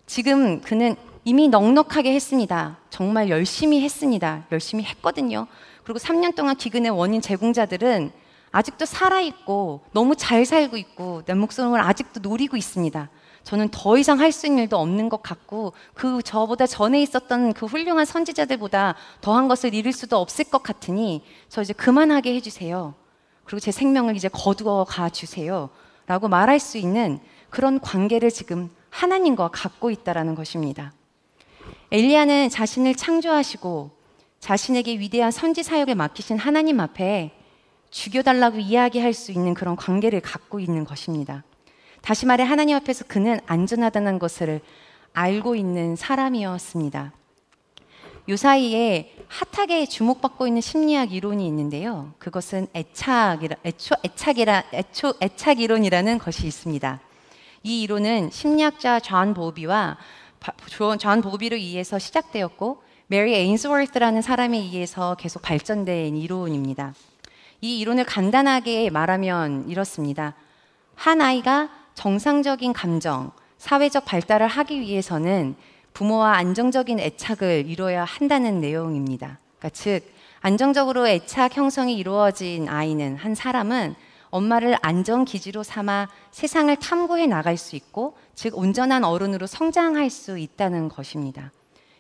지금 0.06 0.62
그는 0.62 0.96
이미 1.26 1.50
넉넉하게 1.50 2.14
했습니다. 2.14 2.78
정말 2.90 3.28
열심히 3.28 3.82
했습니다. 3.82 4.46
열심히 4.54 4.86
했거든요. 4.86 5.48
그리고 5.84 6.00
3년 6.00 6.34
동안 6.34 6.56
기근의 6.56 6.92
원인 6.92 7.20
제공자들은 7.20 8.14
아직도 8.54 8.86
살아있고 8.86 9.82
너무 9.92 10.16
잘 10.16 10.46
살고 10.46 10.78
있고 10.78 11.24
내 11.26 11.34
목숨을 11.34 11.82
아직도 11.82 12.22
노리고 12.22 12.56
있습니다. 12.56 13.10
저는 13.44 13.70
더 13.72 13.98
이상 13.98 14.20
할 14.20 14.32
수 14.32 14.48
있는 14.48 14.64
일도 14.64 14.78
없는 14.78 15.10
것 15.10 15.22
같고 15.22 15.74
그 15.94 16.22
저보다 16.22 16.68
전에 16.68 17.02
있었던 17.02 17.54
그 17.54 17.66
훌륭한 17.66 18.06
선지자들보다 18.06 18.96
더한 19.22 19.48
것을 19.48 19.74
이룰 19.74 19.92
수도 19.92 20.18
없을 20.18 20.46
것 20.46 20.64
같으니 20.64 21.24
저 21.50 21.62
이제 21.62 21.74
그만하게 21.74 22.36
해주세요. 22.36 22.94
그리고 23.44 23.60
제 23.60 23.72
생명을 23.72 24.16
이제 24.16 24.30
거두어 24.30 24.86
가 24.86 25.10
주세요. 25.10 25.70
라고 26.08 26.28
말할 26.28 26.60
수 26.60 26.78
있는 26.78 27.20
그런 27.50 27.80
관계를 27.80 28.32
지금 28.32 28.70
하나님과 28.90 29.50
갖고 29.50 29.92
있다라는 29.92 30.36
것입니다. 30.36 30.94
엘리야는 31.92 32.50
자신을 32.50 32.96
창조하시고 32.96 33.92
자신에게 34.40 35.00
위대한 35.00 35.32
선지 35.32 35.64
사역을 35.64 35.96
맡기신 35.96 36.38
하나님 36.38 36.80
앞에 36.80 37.32
죽여달라고 37.92 38.60
이야기할 38.60 39.14
수 39.14 39.32
있는 39.32 39.54
그런 39.54 39.76
관계를 39.76 40.22
갖고 40.22 40.60
있는 40.60 40.86
것입니다. 40.86 41.44
다시 42.02 42.26
말해 42.26 42.44
하나님 42.44 42.76
앞에서 42.76 43.06
그는 43.08 43.40
안전하다는 43.46 44.20
것을 44.20 44.62
알고 45.14 45.56
있는 45.56 45.96
사람이었습니다. 45.96 47.14
요 48.30 48.36
사이에 48.36 49.16
핫하게 49.28 49.86
주목받고 49.86 50.48
있는 50.48 50.62
심리학 50.62 51.12
이론이 51.14 51.46
있는데요. 51.48 52.14
그것은 52.20 52.68
애착이라, 52.76 53.58
애초, 53.66 53.96
애착이라, 54.04 54.64
애초, 54.74 55.14
애착 55.22 55.60
이론이라는 55.60 56.18
것이 56.20 56.48
있습니다. 56.48 57.00
이 57.64 57.82
이론은 57.84 58.32
심리학자 58.32 59.00
존 59.00 59.34
볼비와 59.34 59.98
존 60.98 61.22
볼비로 61.22 61.56
의해서 61.56 62.00
시작되었고 62.00 62.84
메리 63.08 63.36
에인스워스라는 63.36 64.22
사람에 64.22 64.58
의해서 64.58 65.16
계속 65.20 65.42
발전된 65.42 66.16
이론입니다. 66.16 66.94
이 67.62 67.80
이론을 67.80 68.06
간단하게 68.06 68.90
말하면 68.90 69.70
이렇습니다. 69.70 70.34
한 70.96 71.22
아이가 71.22 71.70
정상적인 71.94 72.74
감정, 72.74 73.32
사회적 73.58 74.06
발달을 74.06 74.48
하기 74.48 74.80
위해서는 74.82 75.56
부모와 75.94 76.38
안정적인 76.38 77.00
애착을 77.00 77.66
이루어야 77.68 78.04
한다는 78.04 78.60
내용입니다. 78.60 79.40
그러니까 79.60 79.70
즉 79.70 80.02
안정적으로 80.40 81.08
애착 81.08 81.56
형성이 81.56 81.98
이루어진 81.98 82.68
아이는 82.68 83.16
한 83.18 83.36
사람은 83.36 83.96
엄마를 84.32 84.78
안정 84.82 85.26
기지로 85.26 85.62
삼아 85.62 86.08
세상을 86.32 86.76
탐구해 86.78 87.28
나갈 87.28 87.58
수 87.58 87.76
있고 87.76 88.16
즉 88.34 88.58
온전한 88.58 89.04
어른으로 89.04 89.46
성장할 89.46 90.10
수 90.10 90.40
있다는 90.40 90.90
것입니다. 90.90 91.52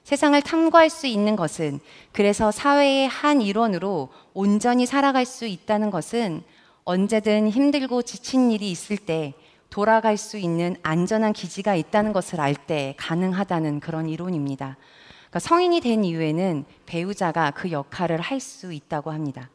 세상을 0.03 0.41
탐구할 0.41 0.89
수 0.89 1.05
있는 1.05 1.35
것은 1.35 1.79
그래서 2.11 2.51
사회의 2.51 3.07
한 3.07 3.41
일원으로 3.41 4.09
온전히 4.33 4.85
살아갈 4.85 5.25
수 5.25 5.45
있다는 5.45 5.91
것은 5.91 6.41
언제든 6.85 7.49
힘들고 7.49 8.01
지친 8.01 8.51
일이 8.51 8.71
있을 8.71 8.97
때 8.97 9.33
돌아갈 9.71 10.17
수 10.17 10.37
있는 10.37 10.75
안전한 10.83 11.33
기지가 11.33 11.75
있다는 11.75 12.13
것을 12.13 12.39
알 12.39 12.53
때 12.53 12.93
가능하다는 12.97 13.79
그런 13.79 14.07
이론입니다. 14.09 14.77
그러니까 15.21 15.39
성인이 15.39 15.79
된 15.79 16.03
이후에는 16.03 16.65
배우자가 16.85 17.51
그 17.51 17.71
역할을 17.71 18.19
할 18.19 18.41
수 18.41 18.73
있다고 18.73 19.11
합니다. 19.11 19.49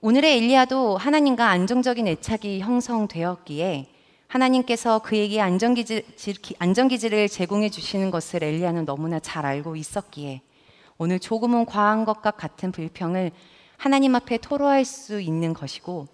오늘의 0.00 0.38
엘리야도 0.38 0.96
하나님과 0.96 1.48
안정적인 1.48 2.08
애착이 2.08 2.60
형성되었기에 2.60 3.90
하나님께서 4.26 5.00
그에게 5.00 5.40
안전기지, 5.40 6.02
안전기지를 6.58 7.28
제공해 7.28 7.68
주시는 7.68 8.10
것을 8.10 8.42
엘리야는 8.42 8.86
너무나 8.86 9.20
잘 9.20 9.44
알고 9.44 9.76
있었기에 9.76 10.40
오늘 10.96 11.18
조금은 11.20 11.66
과한 11.66 12.06
것과 12.06 12.30
같은 12.32 12.72
불평을 12.72 13.32
하나님 13.76 14.14
앞에 14.14 14.38
토로할 14.38 14.86
수 14.86 15.20
있는 15.20 15.52
것이고 15.52 16.08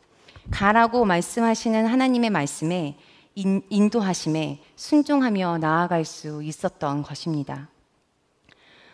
가라고 0.51 1.05
말씀하시는 1.05 1.87
하나님의 1.87 2.31
말씀에 2.31 2.97
인, 3.35 3.63
인도하심에 3.71 4.61
순종하며 4.77 5.59
나아갈 5.59 6.05
수 6.05 6.43
있었던 6.43 7.03
것입니다. 7.03 7.69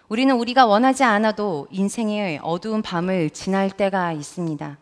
우리는 0.08 0.36
우리가 0.36 0.66
원하지 0.66 1.02
않아도 1.02 1.66
인생의 1.70 2.40
어두운 2.42 2.82
밤을 2.82 3.30
지날 3.30 3.70
때가 3.70 4.12
있습니다. 4.12 4.78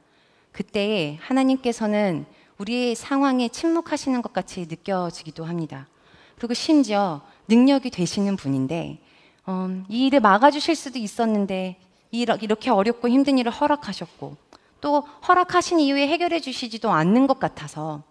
그때에 0.52 1.18
하나님께서는 1.20 2.26
우리의 2.58 2.94
상황에 2.94 3.48
침묵하시는 3.48 4.20
것 4.20 4.32
같이 4.32 4.66
느껴지기도 4.68 5.44
합니다. 5.44 5.88
그리고 6.36 6.54
심지어 6.54 7.22
능력이 7.48 7.90
되시는 7.90 8.36
분인데 8.36 9.00
음, 9.48 9.84
이 9.88 10.06
일을 10.06 10.20
막아주실 10.20 10.74
수도 10.74 10.98
있었는데 10.98 11.78
이렇게 12.10 12.70
어렵고 12.70 13.08
힘든 13.08 13.38
일을 13.38 13.50
허락하셨고 13.50 14.36
또 14.84 15.02
허락하신 15.26 15.80
이후에 15.80 16.06
해결해 16.08 16.40
주시지도 16.40 16.90
않는 16.90 17.26
것 17.26 17.38
같아서 17.38 18.02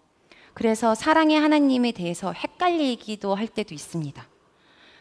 그래서 0.56 0.96
사랑의 0.96 1.40
하나님에 1.40 1.92
대해서 1.92 2.34
헷갈리기도 2.34 3.36
할 3.36 3.48
때도 3.48 3.76
있습니다. 3.76 4.28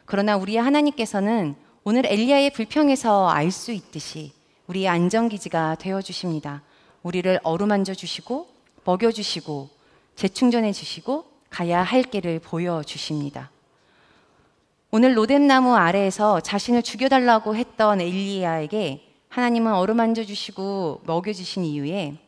그러나 0.04 0.36
우리의 0.36 0.60
하나님께서는 0.60 1.56
오늘 1.82 2.04
엘리야의 2.04 2.50
불평에서 2.50 3.30
알 3.30 3.50
수 3.50 3.72
있듯이 3.72 4.32
우리의 4.66 4.86
안정기지가 4.88 5.76
되어 5.76 6.02
주십니다. 6.02 6.62
우리를 7.02 7.40
어루만져 7.42 7.94
주시고 7.94 8.48
먹여 8.84 9.10
주시고 9.10 9.70
재충전해 10.14 10.72
주시고 10.72 11.24
가야 11.48 11.82
할 11.82 12.02
길을 12.02 12.40
보여 12.40 12.82
주십니다. 12.82 13.50
오늘 14.90 15.16
로뎀나무 15.16 15.74
아래에서 15.74 16.40
자신을 16.40 16.82
죽여달라고 16.82 17.56
했던 17.56 18.02
엘리야에게 18.02 19.11
하나님은 19.32 19.72
어루만져 19.72 20.24
주시고 20.24 21.00
먹여 21.06 21.32
주신 21.32 21.64
이후에 21.64 22.18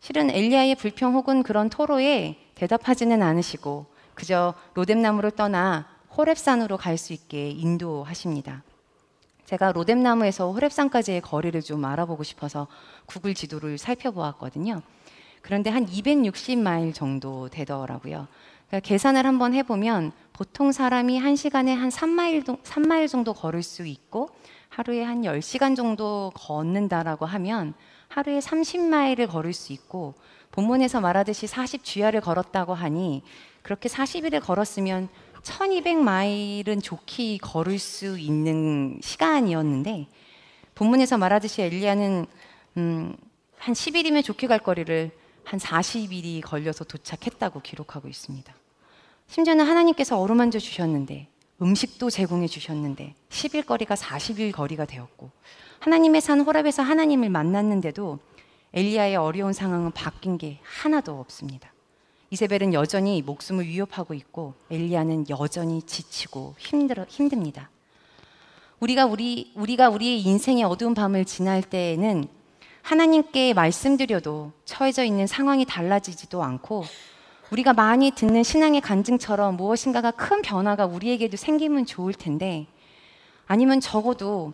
실은 0.00 0.30
엘리야의 0.30 0.74
불평 0.74 1.14
혹은 1.14 1.44
그런 1.44 1.70
토로에 1.70 2.38
대답하지는 2.56 3.22
않으시고 3.22 3.86
그저 4.14 4.54
로뎀나무를 4.74 5.30
떠나 5.30 5.86
호랩산으로 6.10 6.76
갈 6.76 6.98
수 6.98 7.12
있게 7.12 7.50
인도하십니다. 7.50 8.64
제가 9.44 9.70
로뎀나무에서 9.70 10.52
호랩산까지의 10.52 11.22
거리를 11.22 11.62
좀 11.62 11.84
알아보고 11.84 12.24
싶어서 12.24 12.66
구글 13.06 13.32
지도를 13.34 13.78
살펴보았거든요. 13.78 14.82
그런데 15.42 15.70
한 15.70 15.86
260마일 15.86 16.92
정도 16.92 17.48
되더라고요. 17.48 18.26
그러니까 18.70 18.86
계산을 18.86 19.26
한번 19.26 19.52
해보면 19.52 20.12
보통 20.32 20.70
사람이 20.70 21.18
한 21.18 21.34
시간에 21.34 21.74
한 21.74 21.88
3마일, 21.90 22.44
3마일 22.62 23.08
정도 23.08 23.34
걸을 23.34 23.62
수 23.62 23.84
있고 23.84 24.30
하루에 24.68 25.02
한 25.02 25.22
10시간 25.22 25.74
정도 25.74 26.30
걷는다라고 26.34 27.26
하면 27.26 27.74
하루에 28.08 28.38
30마일을 28.38 29.28
걸을 29.28 29.52
수 29.52 29.72
있고 29.72 30.14
본문에서 30.52 31.00
말하듯이 31.00 31.46
40주야를 31.46 32.20
걸었다고 32.20 32.72
하니 32.72 33.22
그렇게 33.62 33.88
40일을 33.88 34.40
걸었으면 34.40 35.08
1200마일은 35.42 36.82
좋게 36.82 37.38
걸을 37.38 37.78
수 37.78 38.18
있는 38.18 39.00
시간이었는데 39.02 40.06
본문에서 40.76 41.18
말하듯이 41.18 41.62
엘리야는 41.62 42.26
음, 42.76 43.16
한 43.58 43.74
10일이면 43.74 44.24
좋게 44.24 44.46
갈 44.46 44.60
거리를 44.60 45.10
한 45.44 45.58
40일이 45.58 46.40
걸려서 46.42 46.84
도착했다고 46.84 47.60
기록하고 47.60 48.08
있습니다. 48.08 48.59
심지어는 49.30 49.64
하나님께서 49.64 50.18
어루만져 50.18 50.58
주셨는데 50.58 51.28
음식도 51.62 52.10
제공해 52.10 52.48
주셨는데 52.48 53.14
10일 53.28 53.64
거리가 53.64 53.94
40일 53.94 54.50
거리가 54.50 54.86
되었고 54.86 55.30
하나님의 55.78 56.20
산 56.20 56.40
호랍에서 56.40 56.82
하나님을 56.82 57.30
만났는데도 57.30 58.18
엘리야의 58.74 59.14
어려운 59.14 59.52
상황은 59.52 59.92
바뀐 59.92 60.36
게 60.36 60.58
하나도 60.62 61.18
없습니다. 61.20 61.72
이세벨은 62.30 62.74
여전히 62.74 63.22
목숨을 63.22 63.66
위협하고 63.66 64.14
있고 64.14 64.54
엘리야는 64.68 65.26
여전히 65.30 65.82
지치고 65.82 66.56
힘들어 66.58 67.04
힘듭니다. 67.08 67.70
우리가 68.80 69.06
우리 69.06 69.52
우리가 69.54 69.90
우리의 69.90 70.22
인생의 70.22 70.64
어두운 70.64 70.94
밤을 70.94 71.24
지날 71.24 71.62
때에는 71.62 72.26
하나님께 72.82 73.54
말씀드려도 73.54 74.52
처해져 74.64 75.04
있는 75.04 75.28
상황이 75.28 75.64
달라지지도 75.64 76.42
않고 76.42 76.84
우리가 77.50 77.72
많이 77.72 78.12
듣는 78.12 78.44
신앙의 78.44 78.80
간증처럼 78.80 79.56
무엇인가가 79.56 80.12
큰 80.12 80.40
변화가 80.40 80.86
우리에게도 80.86 81.36
생기면 81.36 81.84
좋을 81.84 82.14
텐데 82.14 82.66
아니면 83.46 83.80
적어도 83.80 84.52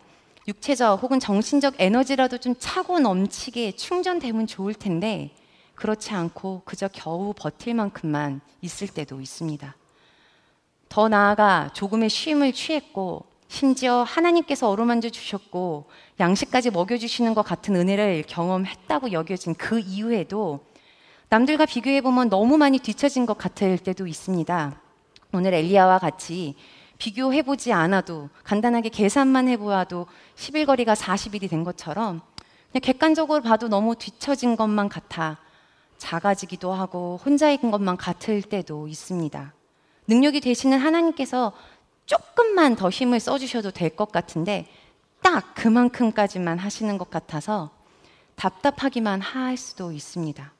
육체적 0.49 1.03
혹은 1.03 1.21
정신적 1.21 1.75
에너지라도 1.79 2.39
좀 2.39 2.55
차고 2.59 3.01
넘치게 3.01 3.73
충전되면 3.73 4.47
좋을 4.47 4.73
텐데 4.73 5.31
그렇지 5.75 6.15
않고 6.15 6.63
그저 6.65 6.89
겨우 6.89 7.35
버틸 7.37 7.75
만큼만 7.75 8.41
있을 8.63 8.89
때도 8.89 9.21
있습니다. 9.21 9.77
더 10.89 11.09
나아가 11.09 11.71
조금의 11.75 12.09
쉼을 12.09 12.53
취했고 12.55 13.27
심지어 13.49 14.03
하나님께서 14.05 14.71
어루만져 14.71 15.11
주셨고 15.11 15.87
양식까지 16.19 16.71
먹여주시는 16.71 17.35
것 17.35 17.43
같은 17.43 17.77
은혜를 17.77 18.25
경험했다고 18.27 19.13
여겨진 19.13 19.55
그 19.55 19.79
이후에도 19.81 20.61
남들과 21.29 21.67
비교해 21.67 22.01
보면 22.01 22.29
너무 22.29 22.57
많이 22.57 22.79
뒤처진 22.79 23.27
것 23.27 23.37
같을 23.37 23.79
때도 23.79 24.07
있습니다. 24.07 24.81
오늘 25.33 25.55
엘리야와 25.55 25.99
같이 25.99 26.55
비교해 26.99 27.43
보지 27.43 27.73
않아도 27.73 28.29
간단하게 28.45 28.89
계산만 28.91 29.49
해보아도 29.49 30.07
11거리가 30.37 30.95
40일이 30.95 31.51
된 31.51 31.65
것처럼 31.65 32.21
그냥 32.71 32.81
객관적으로 32.81 33.43
봐도 33.43 33.69
너무 33.69 33.97
뒤처진 33.97 34.57
것만 34.57 34.89
같아 34.89 35.39
작아지기도 35.99 36.73
하고 36.73 37.19
혼자인 37.25 37.71
것만 37.71 37.97
같을 37.97 38.41
때도 38.43 38.87
있습니다. 38.87 39.53
능력이 40.07 40.41
되시는 40.41 40.79
하나님께서 40.79 41.53
조금만 42.07 42.77
더 42.77 42.89
힘을 42.89 43.19
써주셔도 43.19 43.73
될 43.73 43.91
것 43.97 44.13
같은데 44.13 44.69
딱 45.23 45.55
그만큼까지만 45.55 46.59
하시는 46.59 46.97
것 46.99 47.11
같아서 47.11 47.71
답답하기만 48.37 49.21
할 49.21 49.57
수도 49.57 49.91
있습니다. 49.91 50.53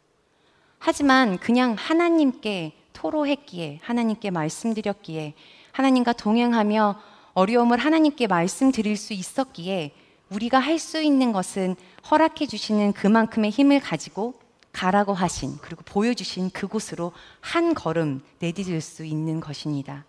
하지만 0.87 1.37
그냥 1.39 1.75
하나님께 1.77 2.73
토로했기에, 2.93 3.81
하나님께 3.83 4.31
말씀드렸기에, 4.31 5.35
하나님과 5.73 6.13
동행하며 6.13 7.01
어려움을 7.35 7.79
하나님께 7.79 8.29
말씀드릴 8.29 8.97
수 8.97 9.13
있었기에 9.13 9.91
우리가 10.31 10.61
할 10.61 10.79
수 10.79 11.03
있는 11.03 11.33
것은 11.33 11.75
허락해 12.09 12.47
주시는 12.47 12.93
그만큼의 12.93 13.51
힘을 13.51 13.81
가지고 13.81 14.35
가라고 14.71 15.13
하신 15.13 15.59
그리고 15.61 15.83
보여주신 15.85 16.51
그곳으로 16.51 17.11
한 17.41 17.75
걸음 17.75 18.23
내디딜 18.39 18.81
수 18.81 19.05
있는 19.05 19.41
것입니다. 19.41 20.05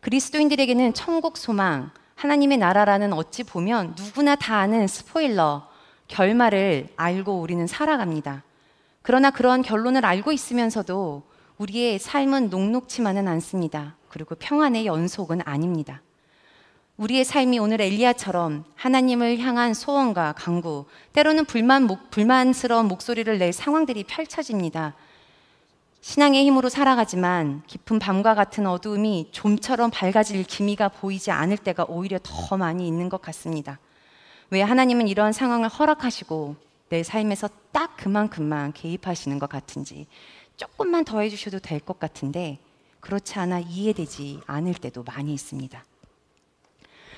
그리스도인들에게는 0.00 0.94
천국 0.94 1.36
소망, 1.36 1.92
하나님의 2.16 2.58
나라라는 2.58 3.12
어찌 3.12 3.44
보면 3.44 3.94
누구나 3.96 4.34
다 4.34 4.56
아는 4.56 4.88
스포일러, 4.88 5.68
결말을 6.08 6.88
알고 6.96 7.40
우리는 7.40 7.64
살아갑니다. 7.68 8.47
그러나 9.08 9.30
그러한 9.30 9.62
결론을 9.62 10.04
알고 10.04 10.32
있으면서도 10.32 11.22
우리의 11.56 11.98
삶은 11.98 12.50
녹록치만은 12.50 13.26
않습니다. 13.26 13.96
그리고 14.10 14.34
평안의 14.34 14.84
연속은 14.84 15.40
아닙니다. 15.46 16.02
우리의 16.98 17.24
삶이 17.24 17.58
오늘 17.58 17.80
엘리야처럼 17.80 18.66
하나님을 18.74 19.38
향한 19.38 19.72
소원과 19.72 20.34
강구, 20.36 20.84
때로는 21.14 21.46
불만, 21.46 21.88
불만스러운 22.10 22.86
목소리를 22.86 23.38
낼 23.38 23.54
상황들이 23.54 24.04
펼쳐집니다. 24.04 24.94
신앙의 26.02 26.44
힘으로 26.44 26.68
살아가지만 26.68 27.62
깊은 27.66 28.00
밤과 28.00 28.34
같은 28.34 28.66
어두움이 28.66 29.30
좀처럼 29.32 29.90
밝아질 29.90 30.44
기미가 30.44 30.90
보이지 30.90 31.30
않을 31.30 31.56
때가 31.56 31.86
오히려 31.88 32.18
더 32.22 32.58
많이 32.58 32.86
있는 32.86 33.08
것 33.08 33.22
같습니다. 33.22 33.78
왜 34.50 34.60
하나님은 34.60 35.08
이러한 35.08 35.32
상황을 35.32 35.70
허락하시고 35.70 36.67
내 36.88 37.02
삶에서 37.02 37.48
딱 37.72 37.96
그만큼만 37.96 38.72
개입하시는 38.72 39.38
것 39.38 39.48
같은지 39.48 40.06
조금만 40.56 41.04
더 41.04 41.20
해주셔도 41.20 41.58
될 41.60 41.80
것 41.80 41.98
같은데 41.98 42.58
그렇지 43.00 43.38
않아 43.38 43.60
이해되지 43.60 44.40
않을 44.46 44.74
때도 44.74 45.04
많이 45.04 45.32
있습니다. 45.32 45.84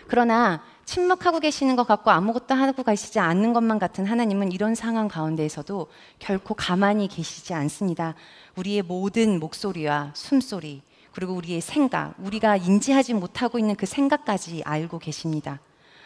그러나 0.08 0.62
침묵하고 0.84 1.38
계시는 1.38 1.76
것 1.76 1.86
같고 1.86 2.10
아무것도 2.10 2.54
하고 2.54 2.82
가시지 2.82 3.20
않는 3.20 3.52
것만 3.52 3.78
같은 3.78 4.06
하나님은 4.06 4.50
이런 4.50 4.74
상황 4.74 5.06
가운데에서도 5.06 5.86
결코 6.18 6.54
가만히 6.54 7.06
계시지 7.06 7.54
않습니다. 7.54 8.14
우리의 8.56 8.82
모든 8.82 9.38
목소리와 9.38 10.10
숨소리, 10.14 10.82
그리고 11.12 11.34
우리의 11.34 11.60
생각, 11.60 12.14
우리가 12.18 12.56
인지하지 12.56 13.14
못하고 13.14 13.58
있는 13.60 13.76
그 13.76 13.86
생각까지 13.86 14.62
알고 14.64 14.98
계십니다. 14.98 15.60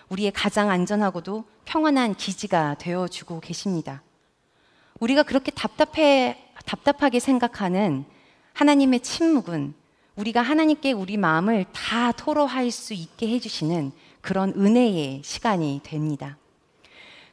우리의 0.08 0.32
가장 0.32 0.70
안전하고도 0.70 1.44
평안한 1.64 2.14
기지가 2.14 2.76
되어 2.78 3.08
주고 3.08 3.40
계십니다. 3.40 4.02
우리가 5.00 5.22
그렇게 5.22 5.50
답답해 5.50 6.38
답답하게 6.66 7.20
생각하는 7.20 8.04
하나님의 8.52 9.00
침묵은 9.00 9.74
우리가 10.16 10.42
하나님께 10.42 10.92
우리 10.92 11.16
마음을 11.16 11.64
다 11.72 12.12
토로할 12.12 12.70
수 12.70 12.94
있게 12.94 13.28
해주시는 13.28 13.92
그런 14.20 14.50
은혜의 14.56 15.22
시간이 15.24 15.80
됩니다. 15.82 16.38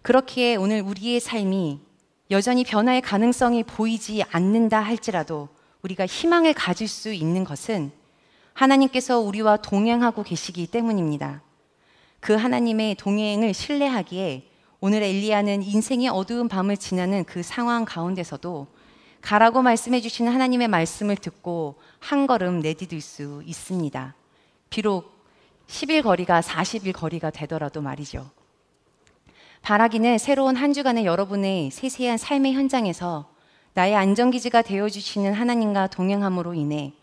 그렇기에 0.01 0.55
오늘 0.55 0.81
우리의 0.81 1.19
삶이 1.19 1.79
여전히 2.31 2.63
변화의 2.63 3.01
가능성이 3.01 3.63
보이지 3.63 4.23
않는다 4.31 4.79
할지라도 4.79 5.49
우리가 5.83 6.05
희망을 6.05 6.53
가질 6.53 6.87
수 6.87 7.13
있는 7.13 7.43
것은 7.43 7.91
하나님께서 8.53 9.19
우리와 9.19 9.57
동행하고 9.57 10.23
계시기 10.23 10.67
때문입니다. 10.67 11.41
그 12.21 12.33
하나님의 12.33 12.95
동행을 12.95 13.53
신뢰하기에 13.53 14.47
오늘 14.79 15.01
엘리야는 15.03 15.63
인생의 15.63 16.07
어두운 16.09 16.47
밤을 16.47 16.77
지나는 16.77 17.23
그 17.25 17.43
상황 17.43 17.83
가운데서도 17.83 18.67
가라고 19.21 19.61
말씀해 19.61 20.01
주시는 20.01 20.31
하나님의 20.31 20.67
말씀을 20.67 21.15
듣고 21.15 21.75
한 21.99 22.27
걸음 22.27 22.59
내디딜 22.59 23.01
수 23.01 23.41
있습니다. 23.45 24.15
비록 24.69 25.25
10일 25.67 26.03
거리가 26.03 26.41
40일 26.41 26.93
거리가 26.93 27.31
되더라도 27.31 27.81
말이죠. 27.81 28.29
바라기는 29.63 30.17
새로운 30.17 30.55
한 30.55 30.73
주간의 30.73 31.05
여러분의 31.05 31.71
세세한 31.71 32.17
삶의 32.17 32.53
현장에서 32.53 33.31
나의 33.73 33.95
안정기지가 33.95 34.61
되어주시는 34.61 35.33
하나님과 35.33 35.87
동행함으로 35.87 36.53
인해 36.53 36.93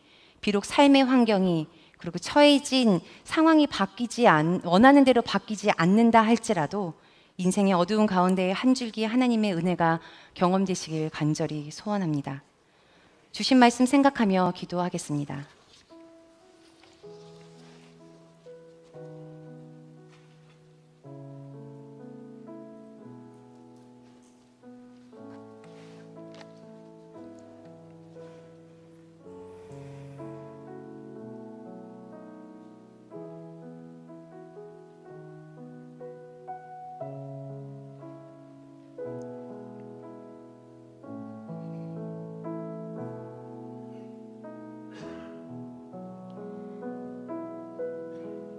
비록 0.41 0.65
삶의 0.65 1.05
환경이 1.05 1.67
그리고 1.99 2.19
처해진 2.19 3.01
상황이 3.25 3.67
바뀌지 3.67 4.29
않, 4.29 4.61
원하는 4.65 5.05
대로 5.05 5.21
바뀌지 5.21 5.71
않는다 5.77 6.23
할지라도 6.23 6.95
인생의 7.37 7.73
어두운 7.73 8.07
가운데 8.07 8.51
한 8.51 8.75
줄기 8.75 9.05
하나님의 9.05 9.55
은혜가 9.55 10.01
경험되시길 10.35 11.11
간절히 11.11 11.71
소원합니다. 11.71 12.43
주신 13.33 13.59
말씀 13.59 13.87
생각하며 13.87 14.55
기도하겠습니다. 14.57 15.58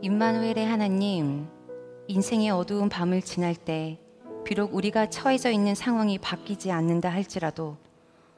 임마누엘의 0.09 0.65
하나님, 0.65 1.47
인생의 2.07 2.49
어두운 2.49 2.89
밤을 2.89 3.21
지날 3.21 3.53
때 3.53 3.99
비록 4.43 4.73
우리가 4.73 5.11
처해져 5.11 5.51
있는 5.51 5.75
상황이 5.75 6.17
바뀌지 6.17 6.71
않는다 6.71 7.09
할지라도 7.09 7.77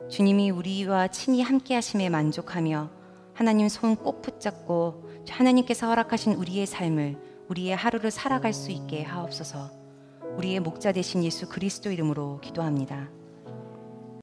주님이 0.10 0.50
우리와 0.50 1.08
친히 1.08 1.42
함께 1.42 1.76
하심에 1.76 2.10
만족하며 2.10 2.90
하나님 3.34 3.70
손 3.70 3.96
꼭 3.96 4.22
붙잡고 4.22 5.06
하나님께서 5.30 5.88
허락하신 5.88 6.34
우리의 6.34 6.66
삶을 6.66 7.16
우리의 7.48 7.74
하루를 7.78 8.12
살아갈 8.12 8.52
수 8.52 8.70
있게 8.72 9.04
하옵소서. 9.04 9.72
우리의 10.36 10.60
목자 10.60 10.92
되신 10.92 11.24
예수 11.24 11.48
그리스도 11.48 11.90
이름으로 11.90 12.42
기도합니다. 12.42 13.08